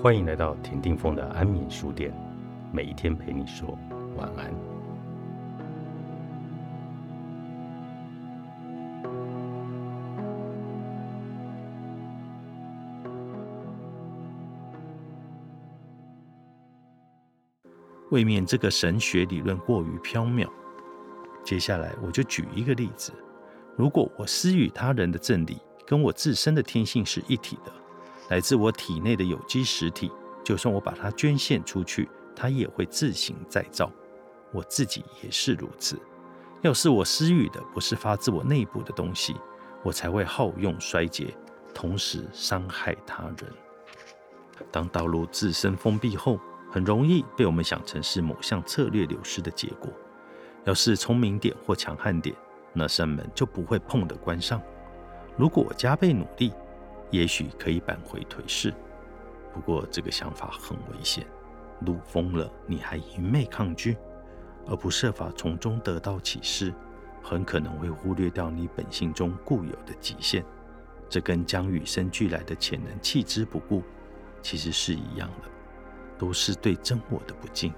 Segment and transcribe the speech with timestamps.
[0.00, 2.12] 欢迎来到田定峰的安眠书店，
[2.72, 3.78] 每一天陪你说
[4.16, 4.52] 晚安。
[18.10, 20.46] 未免这个神学理论过于缥缈。
[21.44, 23.12] 接下来我就举一个例子：
[23.76, 27.72] 如果我施予他人的正理跟我自身的天性是一体的，
[28.32, 30.10] 来自我体内的有机实体，
[30.42, 33.92] 就算我把它捐献出去，它也会自行再造。
[34.52, 36.00] 我自己也是如此。
[36.62, 39.36] 要是我施予的不是发自我内部的东西，
[39.82, 41.36] 我才会耗用衰竭，
[41.74, 43.52] 同时伤害他人。
[44.70, 46.40] 当道路自身封闭后，
[46.70, 49.92] 很容易被我们想成是某项策略流失的结果。
[50.64, 52.34] 要是聪明点或强悍点，
[52.72, 54.58] 那扇门就不会碰的关上。
[55.36, 56.50] 如果我加倍努力，
[57.12, 58.74] 也许可以扳回颓势。
[59.54, 61.24] 不过这个想法很危险。
[61.86, 63.96] 路封了，你还一昧抗拒，
[64.66, 66.72] 而不设法从中得到启示，
[67.22, 70.44] 很可能会忽略掉你本性中固有的极限。
[71.08, 73.82] 这跟将与生俱来的潜能弃之不顾，
[74.40, 75.48] 其实是一样的。
[76.16, 77.74] 都是对真我的不敬。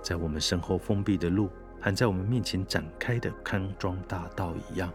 [0.00, 4.90] 在我们身后封闭的路，和在我们面前展开的康庄大道一样，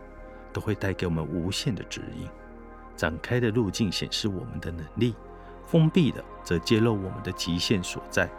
[0.51, 2.27] 都会带给我们无限的指引。
[2.99, 5.15] 展开的路径显示我们的能力，
[5.65, 8.29] 封闭的则揭露我们的极限所在。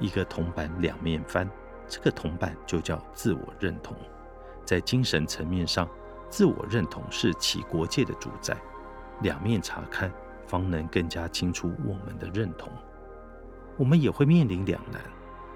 [0.00, 1.48] 一个铜板两面翻，
[1.86, 3.96] 这个铜板就叫自我认同。
[4.64, 5.88] 在精神层面上，
[6.28, 8.56] 自我认同是其国界的主宰。
[9.20, 10.12] 两面查看，
[10.48, 12.72] 方能更加清楚我们的认同。
[13.76, 15.00] 我们也会面临两难，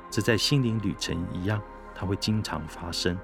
[0.09, 1.61] 这在心灵旅程一样，
[1.97, 3.19] 它会经常发生。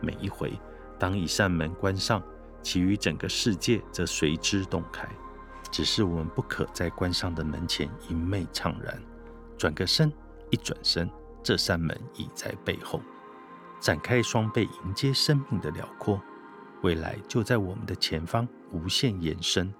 [0.00, 0.52] 每一回，
[1.00, 2.22] 当一扇门关上，
[2.62, 5.08] 其余整个世界则随之洞开。
[5.70, 9.02] 只是我们不可在关上的门前一昧怅然，
[9.56, 10.12] 转个身，
[10.50, 11.10] 一转身，
[11.42, 13.00] 这扇门已在背后，
[13.80, 16.20] 展开双臂迎接生命的辽阔。
[16.82, 19.72] 未来就在我们的前方，无限延伸。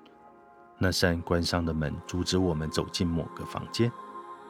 [0.78, 3.92] 那扇关上的门阻止我们走进某个房间。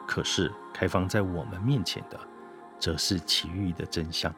[0.07, 2.19] 可是，开放在我们面前的，
[2.79, 4.33] 则是奇遇的真相。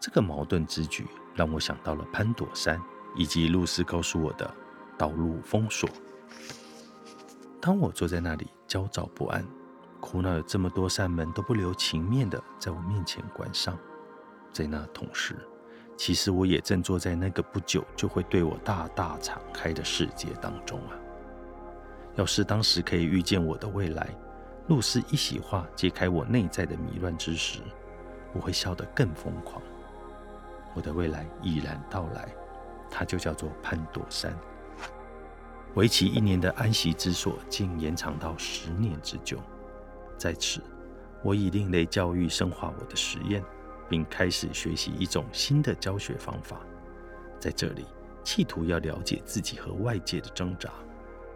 [0.00, 2.80] 这个矛盾之举让我想到了潘朵山，
[3.14, 4.52] 以及露丝告诉我的
[4.98, 5.88] 道路封锁。
[7.60, 9.46] 当我坐在那里焦躁不安，
[10.00, 13.78] 苦恼有这么多扇门都不留情面的在我面前关上，
[14.52, 15.34] 在那同时，
[15.96, 20.92] 其实我也正坐在那个不久就会对我大大敞开的世界当中啊！
[22.16, 24.14] 要是当时可以预见我的未来。
[24.68, 27.60] 露丝一席话揭开我内在的迷乱之时，
[28.32, 29.60] 我会笑得更疯狂。
[30.74, 32.34] 我的未来已然到来，
[32.96, 34.32] 它就叫做潘朵山。
[35.74, 39.40] 为期一年的安息之所竟延长到十年之久。
[40.16, 40.62] 在此，
[41.20, 43.42] 我以另类教育深化我的实验，
[43.88, 46.60] 并开始学习一种新的教学方法。
[47.40, 47.84] 在这里，
[48.22, 50.70] 企图要了解自己和外界的挣扎，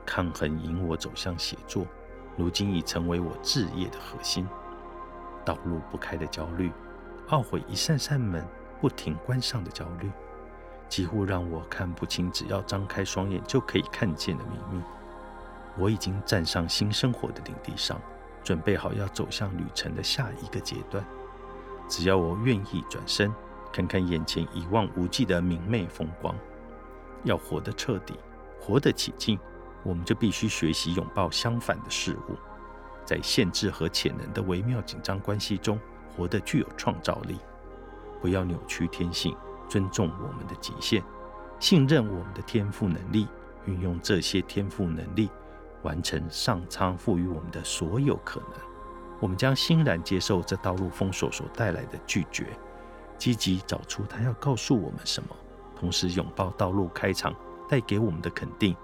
[0.06, 1.84] 抗衡引我走向写作。
[2.36, 4.46] 如今已成为我置业的核心。
[5.44, 6.70] 道路不开的焦虑，
[7.30, 8.46] 懊悔一扇扇门
[8.80, 10.08] 不停关上的焦虑，
[10.88, 14.82] 几乎让我看不清只要张开双眼就可以看见的秘密。
[15.76, 18.00] 我已经站上新生活的领地上，
[18.42, 21.04] 准备好要走向旅程的下一个阶段。
[21.88, 23.32] 只要我愿意转身，
[23.72, 26.34] 看看眼前一望无际的明媚风光。
[27.24, 28.14] 要活得彻底，
[28.60, 29.38] 活得起劲。
[29.84, 32.36] 我们就必须学习拥抱相反的事物，
[33.04, 35.78] 在限制和潜能的微妙紧张关系中
[36.14, 37.38] 活得具有创造力。
[38.20, 39.36] 不要扭曲天性，
[39.68, 41.02] 尊重我们的极限，
[41.60, 43.28] 信任我们的天赋能力，
[43.66, 45.30] 运用这些天赋能力
[45.82, 48.52] 完成上苍赋予我们的所有可能。
[49.20, 52.46] 我们将欣然接受这道路封锁所带来的拒绝，
[53.18, 55.28] 积极找出他要告诉我们什么，
[55.76, 57.34] 同时拥抱道路开场
[57.68, 58.76] 带给我们的肯定。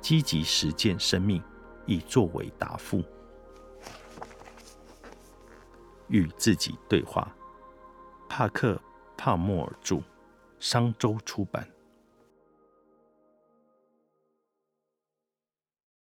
[0.00, 1.40] 积极实践生命，
[1.86, 3.04] 以作为答复。
[6.08, 7.32] 与自己对话。
[8.28, 8.74] 帕克·
[9.16, 10.00] 帕默尔著，
[10.62, 11.71] 商周出版。